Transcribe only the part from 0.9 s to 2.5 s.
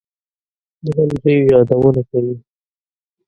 غلجیو یادونه کوي.